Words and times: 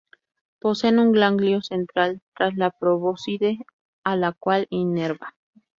Poseen 0.57 0.97
un 0.97 1.11
ganglio 1.11 1.61
central 1.61 2.23
tras 2.35 2.55
la 2.55 2.71
probóscide, 2.71 3.59
a 4.03 4.15
la 4.15 4.31
cual 4.33 4.65
inerva. 4.71 5.35